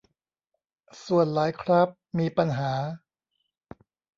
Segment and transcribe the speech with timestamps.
[1.05, 2.71] ส่วนหลายคราฟต์มีปัญหา